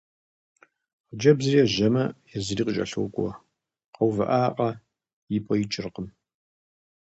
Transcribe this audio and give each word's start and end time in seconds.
Хъыджэбзыр 1.07 1.55
ежьэмэ, 1.63 2.03
езыри 2.37 2.63
къыкӀэлъокӀуэ, 2.65 3.29
къэувыӀакъэ– 3.95 4.69
и 5.35 5.37
пӀэ 5.45 5.55
икӀыркъым. 5.63 6.07